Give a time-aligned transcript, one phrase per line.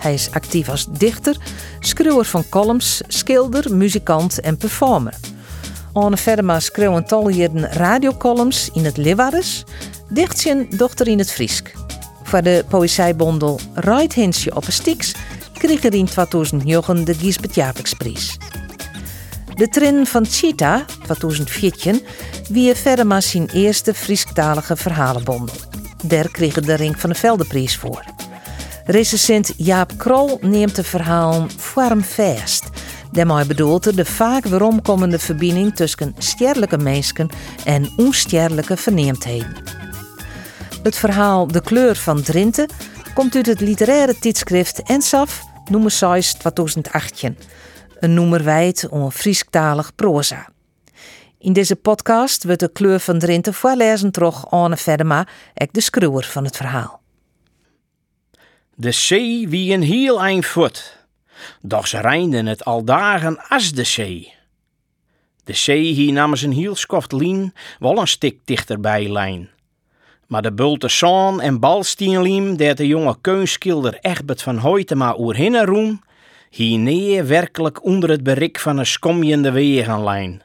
[0.00, 1.36] Hij is actief als dichter,
[1.80, 5.14] schreeuwer van columns, schilder, muzikant en performer.
[5.92, 7.30] Arne Verdema schreeuwt een tal
[7.70, 9.64] radiocolumns in het Leeuwarders,
[10.08, 11.72] dicht zijn dochter in het Friesk.
[12.22, 15.14] Voor de poëzijbondel Right Hinsje op een Stiks
[15.52, 18.36] kreeg er in 2009 de Gisbert Japeksprijs.
[19.54, 22.02] De Trin van Cheetah, 2014,
[22.48, 25.56] wie Verdema zijn eerste Friesktalige verhalenbondel.
[26.04, 28.04] Daar kreeg de Ring van de Veldeprijs voor.
[28.90, 32.68] Recensent Jaap Krol neemt de verhaal Farm Fast.
[33.12, 37.28] Daarmee bedoelt de vaak weeromkomende verbinding tussen stierlijke mensen
[37.64, 39.56] en onstierlijke verneemdheden.
[40.82, 42.68] Het verhaal De kleur van Drenthe
[43.14, 47.38] komt uit het literaire tijdschrift Ensaf, nummer 6 2018.
[47.98, 50.48] Een noemer wijd om Friesktalig proza.
[51.38, 56.24] In deze podcast wordt de kleur van Drenthe voorlezen terug Arne Verdema, ek de schreeuwer
[56.24, 56.99] van het verhaal.
[58.80, 60.96] De zee wie een heel eind voet,
[61.62, 64.34] doch ze reinden het al dagen as de zee.
[65.44, 69.50] De zee hier nam een heel skoft lien, wel een stuk dichterbij lijn.
[70.26, 76.02] Maar de bulte zon en balstienliem, dat de jonge keunskilder Egbert van Hoytema oerhinnen roem,
[76.50, 80.42] hier neer werkelijk onder het berik van een skomjende wegenlijn.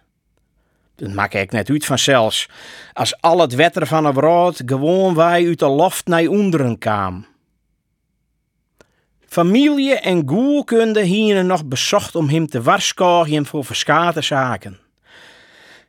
[0.95, 2.49] Dat maak ik net uit vanzelfs,
[2.93, 7.33] als al het wetter van een brood gewoon wij uit de loft naar onderen kwam.
[9.35, 14.79] Familie en goelkunde hingen nog bezocht om hem te waarschuwen voor verschate zaken.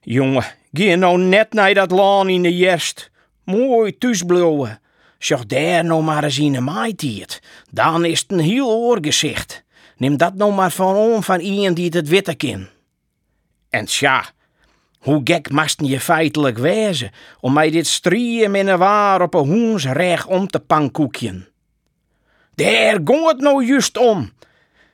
[0.01, 3.11] Jongen, ga nou net naar dat laan in de jerst.
[3.45, 4.81] Mooi thuisblouwen.
[5.19, 7.43] Zag daar nou maar eens in de maaitiert.
[7.71, 9.65] Dan is het een heel oorgezicht.
[9.97, 12.69] Neem dat nou maar van om van iemand die het witte kin.
[13.71, 14.25] En tja,
[14.99, 17.11] hoe gek masten je feitelijk wezen
[17.41, 21.49] om mij dit strieën met een waar op een hoens recht om te pankoekjen.
[22.57, 24.33] Daar ging het nou juist om.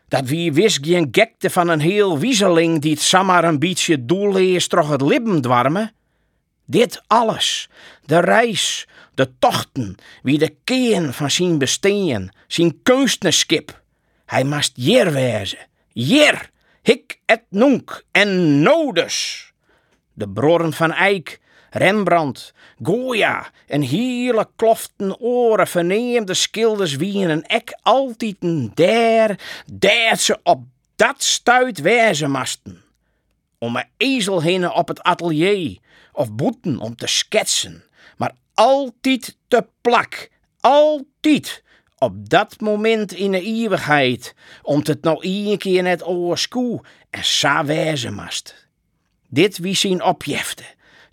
[0.09, 4.05] Dat wie wist geen gekte van een heel wiezeling die het samar een beetje
[4.55, 5.93] is toch het lippen dwarmen.
[6.67, 7.69] Dit alles,
[8.05, 13.83] de reis, de tochten, wie de keen van zijn besteen, zijn kunstnerskip.
[14.27, 16.51] Hij mast hier wezen, hier,
[16.83, 19.47] hik et nunk en nodes.
[20.13, 21.41] De broren van Eik,
[21.75, 22.53] Rembrandt,
[22.83, 28.37] Goya en hele kloften oren verneemde schilders wienen ek altijd
[28.75, 30.65] der, der ze op
[30.97, 32.83] dat stuit wezen masten.
[33.59, 35.79] Om een ezel heen op het atelier
[36.13, 37.85] of boeten om te schetsen,
[38.17, 41.63] maar altijd te plak, altijd
[41.99, 47.65] op dat moment in de eeuwigheid, om het nou één keer net oorskoe en sa
[47.65, 48.69] wezen mast.
[49.29, 50.65] Dit wie zien opjefte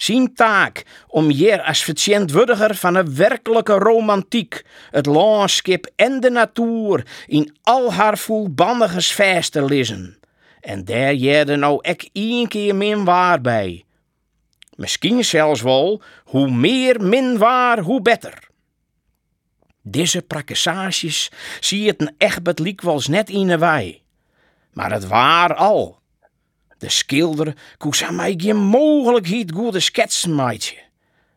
[0.02, 7.06] zijn taak om hier als vertjentwürdiger van een werkelijke romantiek, het landschap en de natuur
[7.28, 10.20] in al haar voelbandige sfeer te lezen.
[10.62, 13.84] En daar jerde nou ek één keer min waar bij.
[14.76, 18.48] Misschien zelfs wel, hoe meer min waar, hoe beter.
[19.82, 24.02] Deze prakkesages zie het een echt liek net in de wei.
[24.74, 25.99] Maar het waar al.
[26.80, 30.78] De schilder koes aan mij geen mogelijkheid goede schetsen maatje.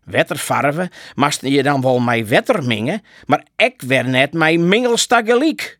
[0.05, 5.79] Wetterfarven masten je dan wel mij wetter mingen, maar ik werd net mijn mingelstageliek.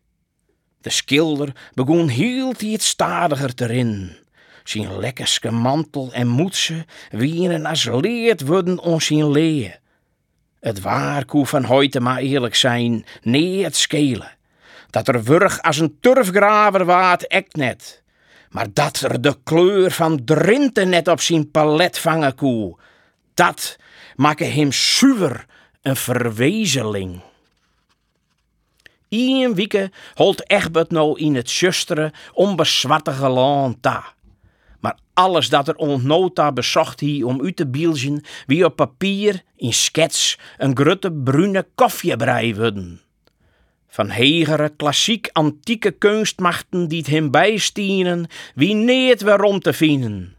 [0.81, 4.17] De schilder begon heel het stadiger te rinnen.
[4.63, 9.75] Zijn lekkerske mantel en moedse wieren als leerd worden ons zien leeën.
[10.59, 14.37] Het waar koe van heute maar eerlijk zijn, nee het skelen.
[14.89, 18.02] Dat er wurg als een turfgraver waard ek net.
[18.53, 22.77] Maar dat er de kleur van Drenthe net op zijn palet vangen koe,
[23.33, 23.77] dat
[24.15, 25.45] maakte hem zuiver
[25.81, 27.21] een verwezeling.
[29.09, 33.87] Ien wieke holt Egbert nou in het zusteren onbezwartige land.
[34.79, 39.73] Maar alles dat er ontnota bezocht hij om u te bielzen, wie op papier, in
[39.73, 43.01] schets, een grutte brune koffiebrei worden
[43.93, 48.25] van hegere klassiek antieke kunstmachten die hem bijstienen,
[48.55, 50.35] wie neet waarom te vinden.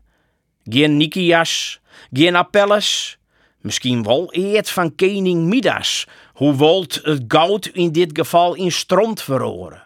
[0.65, 1.81] Geen Nikias,
[2.13, 3.19] geen Apelles,
[3.61, 9.23] misschien wel eet van koning Midas, hoe wolt het goud in dit geval in stront
[9.23, 9.83] verroren.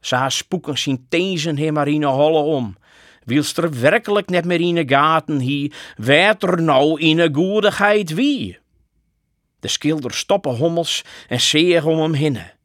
[0.00, 2.76] Sa spoeken zien tezen hem maar in holle om.
[3.24, 8.14] Wilst er werkelijk net meer in de gaten hier, werd er nou in de goedigheid
[8.14, 8.58] wie?
[9.60, 12.56] De schilder stoppen hommels en zeer om hem heen.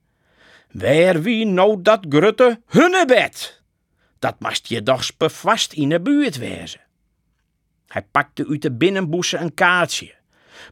[0.74, 3.62] Waar wie nou dat grutte hunnebed?
[4.20, 6.82] Dat mast je doch bevast in de buurt wezen.
[7.88, 10.14] Hij pakte uit de binnenboezen een kaartje.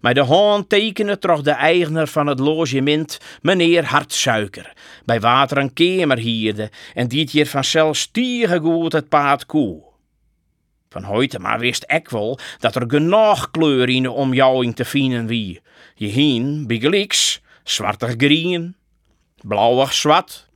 [0.01, 4.73] Met de hand tekende toch de eigenaar van het logement, meneer Hartsuiker,
[5.05, 8.07] bij water een kamer hierde en dit hier vanzelf
[8.61, 9.83] goed het paard koe.
[10.89, 15.61] Van maar wist ik wel dat er genoeg kleur in de omjouwing te vinden wie.
[15.95, 18.75] Je heen, bigeliks, zwartig green,
[19.41, 20.47] blauwig zwart,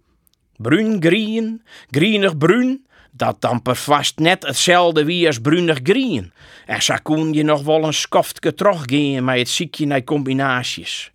[0.58, 6.34] bruin green, greenig bruin, dat dan per vast net hetzelfde wie als bruinig green.
[6.66, 11.12] En zo kon je nog wel een skoftje teruggaan met het ziekje naar combinaties.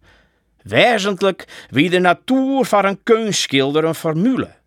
[0.62, 4.58] Wezenlijk wie de natuur van een kunstschilder een formule.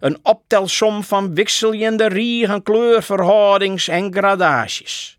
[0.00, 5.18] Een optelsom van wisselende riegen kleurverhoudings en gradaties.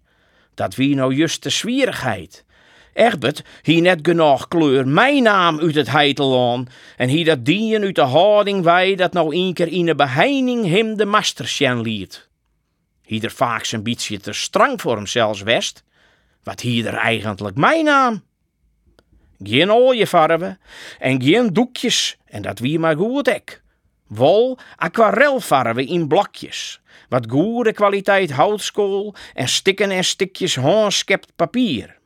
[0.54, 2.46] Dat wie nou juist de zwierigheid.
[2.94, 6.68] Egbert hier net genoeg kleur mijn naam uit het heitelaan
[6.98, 10.68] en hier dat dien uit de houding wij dat nou een keer in de beheining
[10.68, 12.30] hem de mastersjen liet.
[13.04, 15.84] Hier er vaak zijn beetje te strang voor hem zelfs west.
[16.44, 18.24] Wat hier er eigenlijk mijn naam?
[19.44, 20.60] Geen oliefarben
[21.00, 23.62] en geen doekjes en dat wie maar goed ek.
[24.08, 26.82] Wol aquarelfarben in blokjes.
[27.10, 32.02] Wat goede kwaliteit houtskool en stikken en stikjes handskept papier.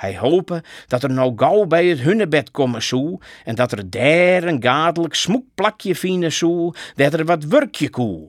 [0.00, 4.42] Hij hopen dat er nou gauw bij het hunnebed komen zou en dat er daar
[4.42, 8.28] een gadelijk smoekplakje vinden zou, dat er wat werkje koe.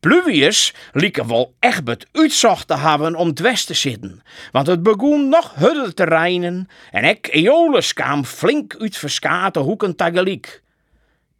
[0.00, 4.22] Pluvius lieken wel echt het uitzocht te hebben om dwest te zitten,
[4.52, 9.96] want het begon nog huddel te reinen en ik Eolus kwam flink uit verskate hoeken
[9.96, 10.62] tegelijk.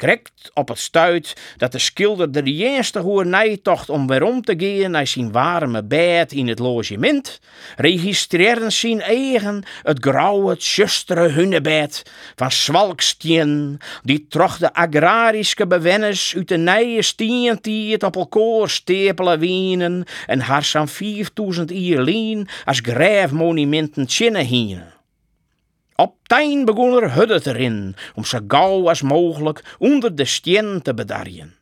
[0.02, 4.54] Krekt op het stuit dat de schilder de eerste hoer tocht om weer om te
[4.58, 7.40] gaan naar zijn warme bed in het logement,
[7.76, 12.02] registreerden zijn eigen het grauwe, tjustere hunnebed
[12.34, 20.04] van zwalksteen, die troch de agrarische bewennis uit de nieuwe stientijd op elkaar stepelen wienen
[20.26, 24.91] en haar zo'n 5000 jaar als grijfmonumenten chinnen hingen.
[25.96, 30.94] Op tijn begon er hudde erin, om zo gauw als mogelijk onder de steen te
[30.94, 31.54] bedarjen.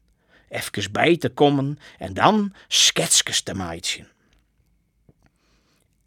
[0.49, 4.09] Even bij te komen en dan sketskes te maken.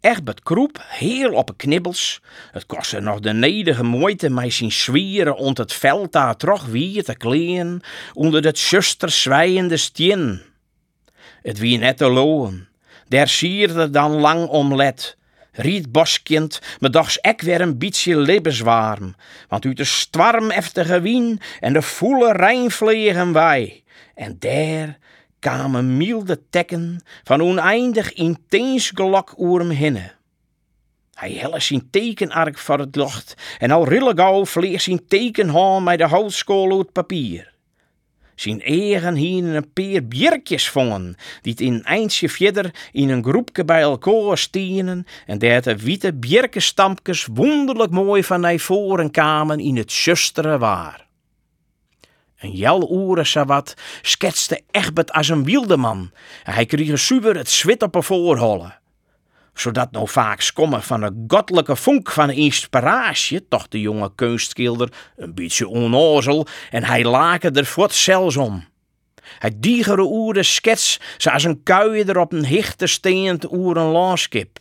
[0.00, 2.20] Egbert kroep heel op knibbels.
[2.52, 7.04] Het kostte nog de nedige moeite mij zijn zwieren ont het veld daar toch weer
[7.04, 7.82] te kleen
[8.12, 10.42] onder het zuster zwijende steen.
[11.42, 12.66] Het wie net te loon.
[13.08, 15.16] Der sierde dan lang omlet
[15.54, 19.14] riet boskind, me dachts ek weer een beetje levenswarm,
[19.48, 23.82] want uit de storm eftige wien en de voele rein vliegen wij.
[24.14, 24.98] En daar
[25.38, 30.12] kwamen milde tekken van oneindig intens gelok oer hinne.
[31.14, 35.98] Hij helle zijn tekenark voor het locht en al rille gauw vleeg zijn tekenhaan met
[35.98, 37.53] de houtskool uit papier.
[38.34, 43.80] Zijn eigen hier een paar bjerkjes vongen, die in eindje verder in een groepje bij
[43.80, 49.92] elkaar stienen en daar de witte bjerkenstampjes wonderlijk mooi van naar voren kwamen in het
[49.92, 51.06] zusteren waar.
[52.38, 56.10] Een jel oeren sawat schetste Egbert als een wildeman
[56.44, 58.02] en hij kreeg super het zwit op een
[59.54, 65.34] zodat nou vaak skommen van een goddelijke vonk van inspiratie, toch de jonge kunstschilder een
[65.34, 68.64] beetje onnozel en hij laken er voort zelfs om.
[69.38, 73.90] Hij diegere oer de skets zoals een kuier er op een hichte steend oer een
[73.90, 74.58] landskip.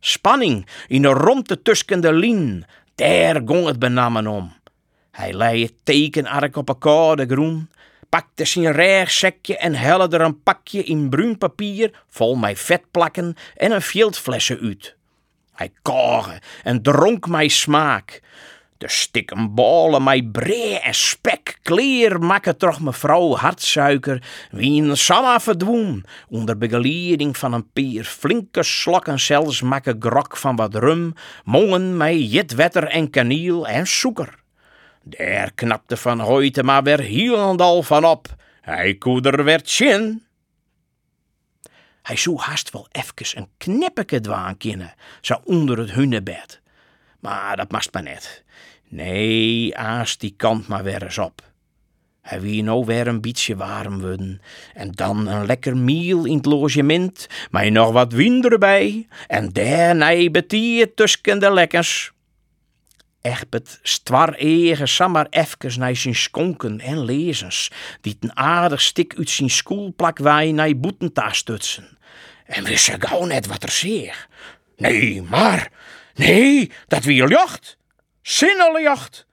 [0.00, 4.52] Spanning in de romte tussen de lien, daar gong het benamen om.
[5.10, 7.68] Hij lei tekenark op een koude groen,
[8.10, 13.72] pakte zijn reagsekje en helle er een pakje in bruin papier vol met vetplakken en
[13.72, 14.96] een veldflessen uit.
[15.54, 18.20] Hij koge en dronk mij smaak.
[18.78, 25.40] De stikken ballen mij bree en spek, kleer makke toch mevrouw hartsuiker, wie een samma
[25.40, 31.14] verdwoen, onder begeleiding van een peer flinke slokken zelfs makke grok van wat rum,
[31.44, 34.39] mongen mij jitwetter en kaniel en zoeker.
[35.18, 38.28] Der knapte van Hoyte maar weer hielendal van op.
[38.60, 40.22] Hij koeder werd chin.
[42.02, 46.60] Hij zou haast wel even een knippeke dwaan kennen, zo onder het hunnebed.
[47.20, 48.44] Maar dat mast maar net.
[48.88, 51.42] Nee, aas die kant maar weer eens op.
[52.20, 54.40] Hij wie nou weer een beetje warm worden.
[54.74, 59.08] En dan een lekker miel in het logement, maar nog wat wien erbij.
[59.26, 62.12] En daarna betier tussen de lekkers.
[63.22, 69.30] Egbert stwar egen samar efkes naar zijn skonken en lezens, die een aardig stik uit
[69.30, 71.98] zijn schoolplak wij naar boetenta stutsen.
[72.46, 74.28] En wist ze gauw net wat er zeer.
[74.76, 75.70] Nee, maar,
[76.14, 77.76] nee, dat wie jacht.
[78.22, 79.26] Zinneljacht.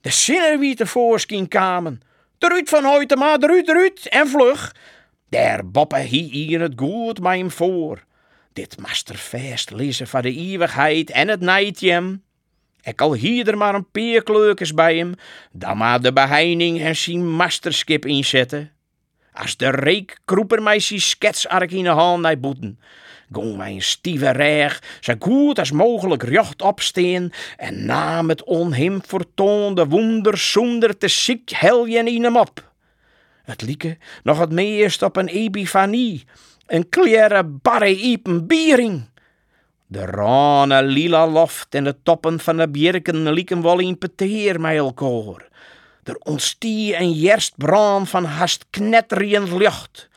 [0.00, 2.02] De zinnen wie tevoorschijn kamen.
[2.38, 4.74] Eruit van heute maar, eruit, eruit, en vlug.
[5.28, 8.04] Der boppe hier het goed mij hem voor.
[8.52, 12.22] Dit masterfeest lezen van de eeuwigheid en het nijtjem.
[12.82, 15.14] Ik al hier er maar een peerkleukers bij hem,
[15.52, 18.72] dan maar de beheining en zijn masterskip inzetten.
[19.32, 22.80] Als de reek kroeper mij zijn sketsark in de hand naar boeten.
[23.32, 29.86] Gon wij stieve reg, zo goed als mogelijk recht opsteen en naam het onhim vertoonde
[29.86, 32.72] wonder zonder te ziek heljen in hem op.
[33.42, 36.24] Het lieke nog het meest op een epifanie,
[36.66, 39.08] een klere barre iepen biering.
[39.90, 44.76] De rane lila loft en de toppen van de bjerken lieken wel in peteer met
[44.76, 45.48] elkaar.
[46.02, 50.08] Er ontstie een jerstbrand van haast knetterend licht.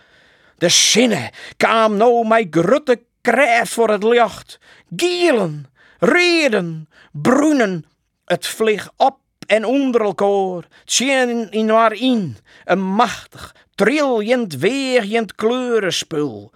[0.57, 4.59] De zinnen kwam nou mij grutte krijt voor het licht.
[4.95, 5.65] Gielen,
[5.99, 7.85] reden, bruinen,
[8.25, 10.67] het vlieg op en onder elkaar.
[10.85, 16.51] Tjen in waar in, een machtig, triljend, weerjend kleurenspul.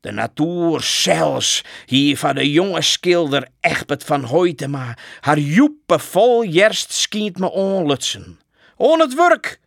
[0.00, 6.92] De natuur zelfs, hier van de jonge schilder Egbert van Hoytema, haar joepe vol jerst
[6.92, 8.40] schijnt me onlutsen.
[8.76, 9.60] On het werk!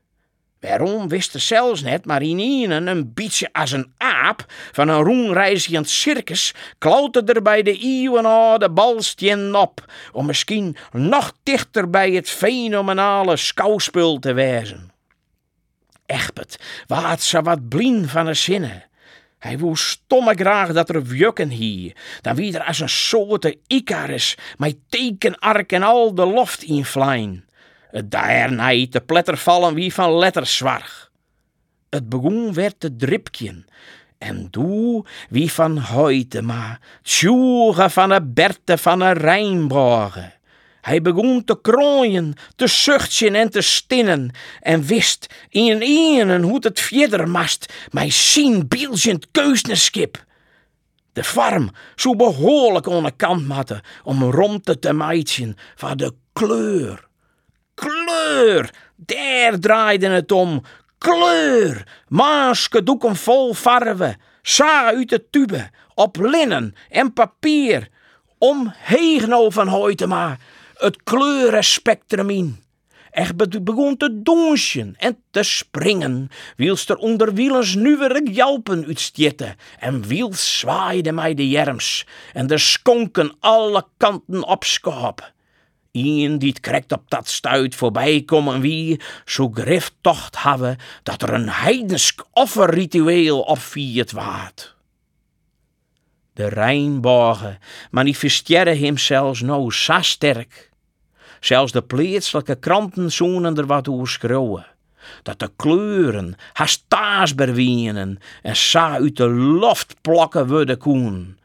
[0.59, 5.03] Waarom wist ze zelfs net, maar in een een beetje als een aap van een
[5.03, 12.29] roenreizend circus klauterde er bij de eeuwenoude balstien op, om misschien nog dichter bij het
[12.29, 14.91] fenomenale schouwspul te wijzen.
[16.05, 18.88] Egbert waard ze wat blind van de zinnen.
[19.39, 24.37] Hij woe stomme graag dat er wjukken hier, dan wie er als een soort Icarus,
[24.57, 27.45] met tekenark en al de loft in vlijn.
[27.91, 31.11] Het daarna te pletter vallen wie van letterzwarg.
[31.89, 33.65] Het begon werd te dripkjen,
[34.17, 40.33] en doe wie van Hoytema, tjoege van de Berte van de Rijnborgen.
[40.81, 46.79] Hij begon te krooien, te zuchtjen en te stinnen, en wist in enen hoe het
[46.79, 50.27] vierder mast, mij zien bielzend keusneskip.
[51.13, 52.87] De farm zo behoorlijk
[53.47, 57.07] matte om rond te meidjen van de kleur.
[57.73, 60.63] Kleur, daar draaide het om.
[60.97, 67.87] Kleur, maaske doeken vol farven, sa uit de tube, op linnen en papier,
[68.37, 70.37] om hegno van Hoytema,
[70.79, 72.63] het kleurenspectrum in.
[73.11, 80.01] Echt begon te donsjen en te springen, wiels er onder wielens nuwere jalpen uitstjette, en
[80.01, 85.33] wiels zwaaide mij de jerms, en de skonken alle kanten op schap.
[85.91, 89.51] Ien die het krekt op dat stuit voorbij komen wie, zo
[90.01, 94.75] tocht hebben dat er een heidensk offerritueel opvierd waard.
[96.33, 97.59] De Rijnborgen
[97.91, 100.68] manifesteren hem zelfs nou zo sterk.
[101.39, 104.75] Zelfs de plaatselijke kranten zonen er wat over.
[105.23, 111.37] Dat de kleuren hastaasbaar wienen en sa uit de loft plakken worden koen.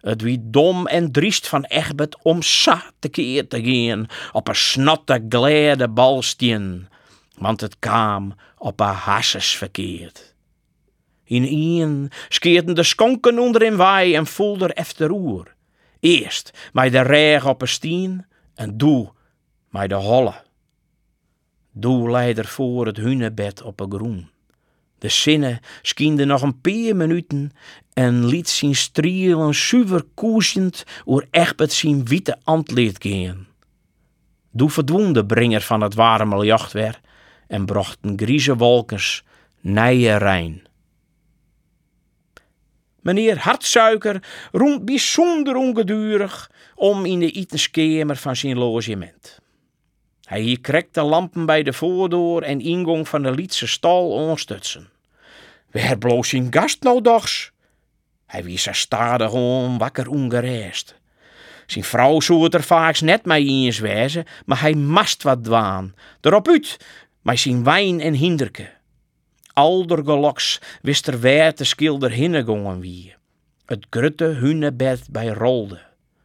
[0.00, 4.56] Het wie dom en driest van Egbert om sa te keer te gaan op een
[4.56, 6.88] snotte glade balstien,
[7.36, 10.34] want het kwam op een hasses verkeerd.
[11.24, 15.54] In een skeerden de skonken onder in waai en voelde efter roer.
[16.00, 19.10] Eerst mij de reg op een stien en doe
[19.70, 20.34] mij de holle.
[21.72, 24.28] Doe leider voor het hunebed op een groen.
[24.98, 27.52] De zinnen schiende nog een paar minuten
[27.92, 33.46] en liet zijn strielen zuiver koesend oer Egbert zijn witte antleed gaan.
[34.50, 37.00] Doe verdwon de bringer van het warme jacht weer
[37.46, 39.24] en bracht een grieze wolkens
[39.60, 40.66] nije Rijn.
[43.00, 44.22] Meneer Hartsuiker
[44.52, 49.40] roemt bijzonder ongedurig om in de etenskamer van zijn logement.
[50.28, 54.88] Hij krekt de lampen bij de voordeur en ingang van de Lietse stal onderstutsen.
[55.70, 57.52] Waar bloos zijn gast nou dochs?
[58.26, 60.94] Hij wie zo stadig om, wakker ongereest.
[61.66, 65.94] Zijn vrouw zou het er vaak net mee eens wezen, maar hij mast wat dwaan.
[66.20, 66.76] Erop uit,
[67.22, 68.70] met zijn wijn en hinderke.
[69.52, 73.14] Aldergeloks wist er waar de schilder hinnegongen wie.
[73.66, 75.80] Het grutte hunebed bij rolde.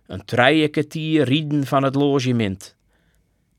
[0.07, 2.75] Een treie kwartier rieden van het logement.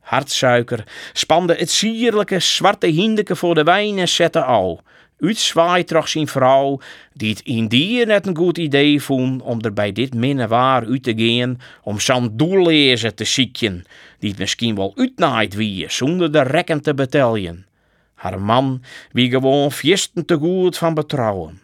[0.05, 4.81] Hartsuiker spande het sierlijke zwarte hindeke voor de wijn en zette al.
[5.21, 6.81] uitzwaait toch zijn vrouw,
[7.13, 10.87] die het in die net een goed idee vond om er bij dit minne waar
[10.87, 13.85] uit te gaan, om zo'n doellezer te zieken,
[14.19, 17.67] die het misschien wel uitnaait wie, zonder de rekken te betalen.
[18.15, 18.83] Haar man
[19.13, 21.61] wie gewoon fjesten te goed van betrouwen.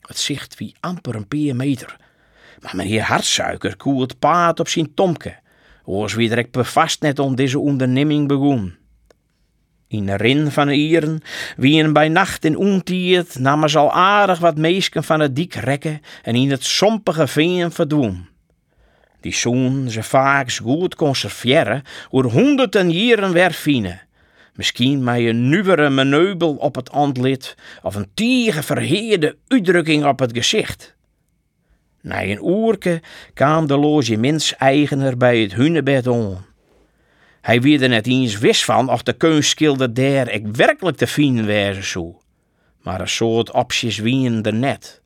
[0.00, 1.96] Het zicht wie amper een paar meter.
[2.60, 5.38] Maar meneer Hartsuiker koelt paard op zijn tomke.
[5.84, 8.74] Oors wie bevast net om deze onderneming begon.
[9.88, 11.20] In de rin van de ieren,
[11.56, 15.54] wie een bij nacht in ontiert, namen ze al aardig wat meesken van het dik
[15.54, 18.26] rekken en in het sompige veen verdwon.
[19.20, 21.82] Die zoen ze vaak goed conserveren,
[22.12, 23.52] oer honderden jaren weer
[24.54, 30.32] Misschien met een nieuwere meneubel op het antlit of een tige verheerde uitdrukking op het
[30.32, 30.94] gezicht.
[32.02, 33.02] Na een oerke
[33.34, 36.46] kwam de logementseigenaar bij het hunebed aan.
[37.40, 41.84] Hij wierde net eens wist van of de keunschilder daar ik werkelijk te fien wezen
[41.84, 42.14] zou.
[42.82, 45.02] Maar een soort opties wien er net.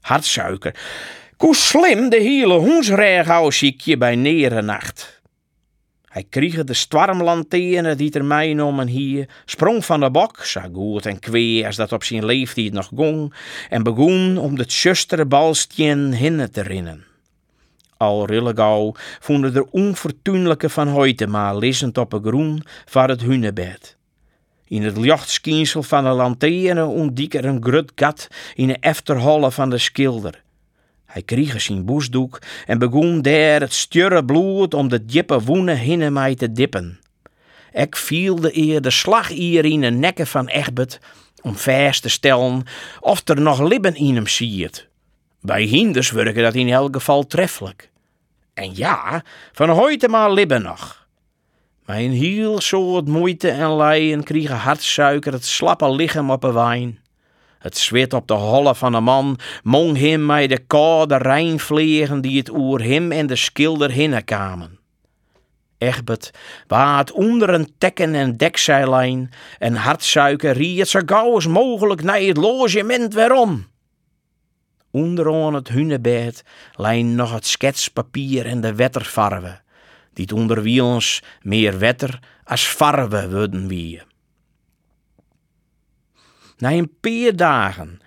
[0.00, 0.74] Hartsuiker.
[1.36, 5.15] Hoe slim de hele hoensreghousiekje bij nerenacht.
[6.16, 11.06] Hij kreeg de stormlanterne die er mij nomen hier, sprong van de bok, zo goed
[11.06, 13.34] en kwee als dat op zijn leeftijd nog gong,
[13.68, 17.04] en begon om het zuster balstjen hinnen te rinnen.
[17.96, 23.96] Al gauw vonden de onfortuinlijke van Hoytema lissend op een groen van het hunebed.
[24.64, 29.70] In het lichtskinsel van de lanterne ontdiek er een grut gat in de efterholle van
[29.70, 30.44] de schilder.
[31.16, 36.12] Hij kreeg zijn boesdoek en begon daar het stjurre bloed om de diepe woenen hinnen
[36.12, 37.00] mij te dippen.
[37.72, 41.00] Ik viel de eer de slag hier in de nekken van Egbert
[41.42, 42.62] om vast te stellen
[43.00, 44.88] of er nog libben in hem siert.
[45.40, 47.90] Bij hinders werken dat in elk geval treffelijk.
[48.54, 51.06] En ja, van Hoytema libben nog.
[51.86, 56.98] Mijn heel soort moeite en lijden kregen hartsuiker het slappe lichaam op een wijn.
[57.66, 62.38] Het zwit op de holle van de man mong hem mij de koude rijnvliegen die
[62.38, 64.78] het oer hem en de schilder hinnen kwamen.
[65.78, 66.30] Egbert
[66.66, 72.36] waat onder een tekken en dekzeilijn en hartsuiker riet zo gauw als mogelijk naar het
[72.36, 73.66] logement weerom.
[74.90, 76.42] Onderaan het hunebed
[76.74, 79.60] lijn nog het schetspapier en de wetterfarve,
[80.12, 84.02] die onder wie ons meer wetter als farve worden wie.
[86.56, 88.00] Na een paar dagen,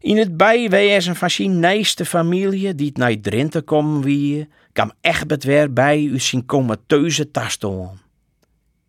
[0.00, 5.72] in het bijwezen van zijn nijste familie, die naar Drenthe komen wie, kwam Egbert weer
[5.72, 7.98] bij u zijn comateuze tastoon.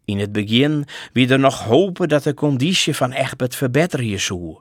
[0.05, 4.57] In het begin wie er nog hopen dat de conditie van Egbert verbeteren zou.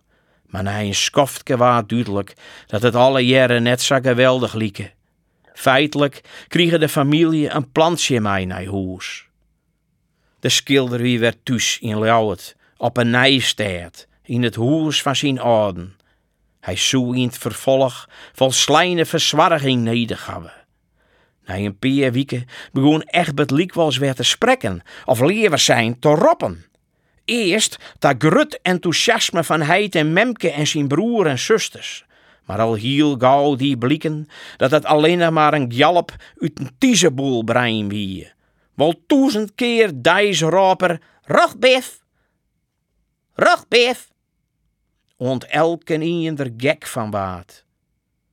[0.46, 2.34] Maar na een skoftke was duidelijk
[2.66, 4.90] dat het alle jaren net zo geweldig lieke.
[5.54, 9.28] Feitelijk kregen de familie een plantje mij naar huis.
[10.40, 15.40] De schilder wie werd thuis in Ljouwert, op een nijstaat, in het huis van zijn
[15.40, 15.96] ouden.
[16.60, 20.52] Hij zou in het vervolg vol slijne verzwarging nedergabben.
[21.44, 26.64] Na een paar weken begon Egbert Liekwals weer te spreken, of liever zijn te roppen.
[27.24, 32.04] Eerst dat grut enthousiasme van Heid en Memke en zijn broer en zusters.
[32.44, 37.44] Maar al heel gauw die blikken dat het alleen maar een gjalp uit een tiezeboel
[37.44, 38.32] brein wie.
[38.74, 41.98] Wel duizend keer dijs roper, rogbef,
[43.34, 44.09] rogbef.
[45.20, 47.64] Ont elke een er gek van waard.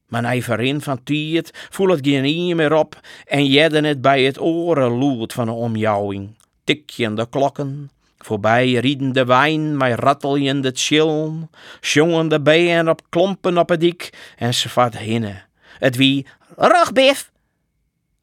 [0.07, 4.39] Maar hij verin van tiert voel het geen meer op en jedden het bij het
[4.39, 6.35] oren loert van een omjouwing.
[6.63, 11.49] Tikje de klokken, Voorbij rieden de wijn, mij ratteljende chillen,
[11.81, 15.45] jongen de bijen op klompen op het dik en ze vat hinnen.
[15.79, 17.31] Het wie, rogbif,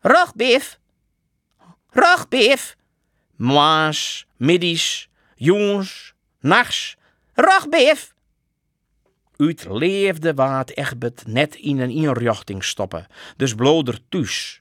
[0.00, 0.78] rogbif,
[1.90, 2.76] rogbif.
[3.36, 6.96] Maas, middies, jongens, nachts,
[7.34, 8.13] rogbif.
[9.36, 14.60] Uit leefde waard Egbert net in een inrichting stoppen, dus bloder thuis.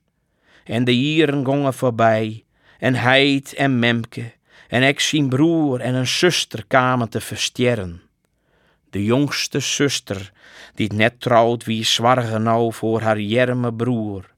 [0.63, 2.43] En de hieren gongen voorbij,
[2.79, 4.31] en Heid en Memke,
[4.67, 8.01] en ik zijn broer en een zuster kwamen te versterren.
[8.89, 10.31] De jongste zuster,
[10.75, 14.31] die net trouwt wie zwarge voor haar jerme broer.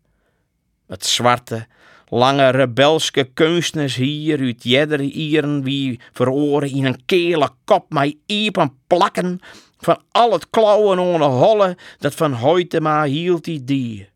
[0.88, 1.67] Het zwarte,
[2.10, 8.78] lange rebelske kunstnes hier uit jedder ieren wie veroren in een kele kop mij iepen
[8.88, 9.39] plakken
[9.77, 14.09] van al het klauwen onder holle dat van Hoytema hield die dier.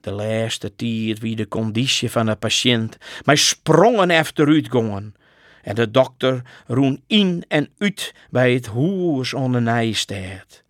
[0.00, 5.14] De laatste tijd wie de conditie van de patiënt mij sprongen achteruit gongen.
[5.62, 10.62] En de dokter roen in en uit bij het hoers onder nijstaat.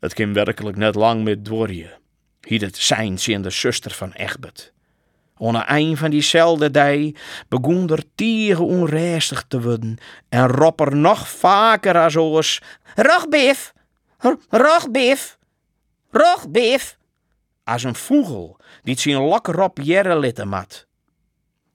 [0.00, 1.98] Het ging werkelijk net lang met dworje.
[2.40, 4.72] Hiet het zijn in de zuster van Egbert.
[5.40, 6.98] Onder een van diezelfde dag
[7.48, 9.98] begon er tieren onrustig te worden
[10.28, 12.60] en roep er nog vaker als oors:
[12.94, 13.72] Rogbif!
[14.48, 15.38] Rogbif!
[16.10, 16.96] Rogbif!
[17.64, 20.86] Als een vogel die zijn lokker op jere litten mat.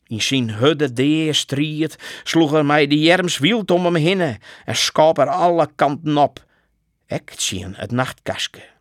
[0.07, 4.21] In zijn hudde deer striet sloeg er mij de jerms wild om hem heen
[4.65, 6.45] en schop er alle kanten op.
[7.07, 8.74] Ik zie het nachtkastje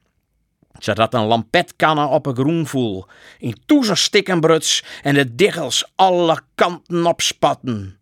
[0.79, 3.07] zodat een lampetkannen op een groen voel,
[3.39, 7.99] in toezer stikkenbruts en de diggels alle kanten opspatten.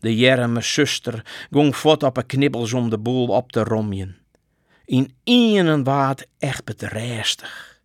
[0.00, 4.16] De jerme zuster gong voort op een knibbels om de boel op te romjen.
[4.84, 7.80] In een waard echt bedrijstig.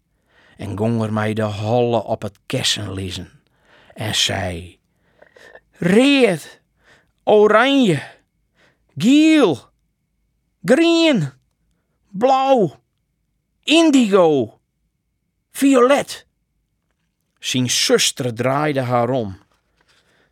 [0.57, 3.29] En gong er mij de holle op het kessen lezen.
[3.93, 4.79] En zei:
[5.71, 6.61] Reed,
[7.23, 8.01] oranje,
[8.97, 9.59] geel,
[10.63, 11.31] green,
[12.09, 12.79] blauw
[13.69, 14.59] indigo,
[15.51, 16.25] violet.
[17.39, 19.37] Zijn zuster draaide haar om.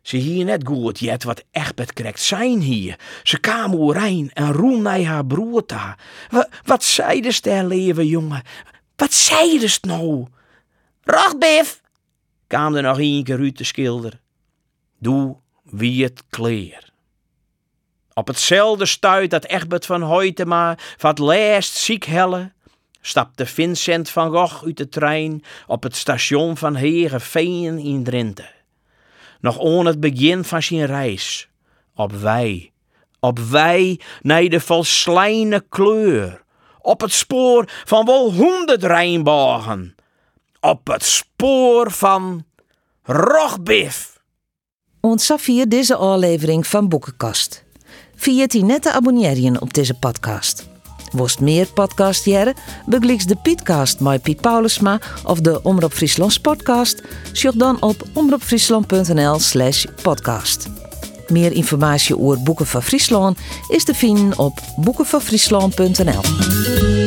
[0.02, 2.98] Ze hier net goed jet wat echt krijgt zijn hier.
[3.22, 3.74] Ze kwam
[4.32, 5.98] en roem naar haar broer daar.
[6.30, 7.32] Wat, wat zei de
[7.66, 8.42] leven, jongen?
[8.96, 10.26] Wat zei de nou?
[11.02, 11.80] Rachtbif,
[12.46, 14.20] kwam er nog een keer uit de schilder.
[14.98, 16.92] Doe wie het kleer.
[18.14, 22.52] Op hetzelfde stuit dat Egbert van Hoytema het laatst ziek helle,
[23.08, 28.50] stapte Vincent van Gogh uit de trein op het station van Heerenveen in Drenthe.
[29.40, 31.48] Nog on het begin van zijn reis.
[31.94, 32.72] Op wij,
[33.20, 36.42] op wij naar de volslijne kleur.
[36.80, 39.94] Op het spoor van wel honderd rijnbogen.
[40.60, 42.44] Op het spoor van
[43.02, 44.20] Rogbif.
[45.00, 47.64] Ontzag vier deze aflevering van Boekenkast.
[48.16, 50.77] Via het net te abonneren op deze podcast.
[51.12, 52.54] Worst meer podcast jaren,
[52.86, 59.38] bekliks de Pietcast met Piet Paulusma of de Omroep Friesland podcast, zoek dan op omroepfriesland.nl
[59.38, 60.68] slash podcast.
[61.28, 66.97] Meer informatie over Boeken van Friesland is te vinden op boekenvanfriesland.nl.